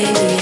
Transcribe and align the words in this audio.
baby. 0.00 0.37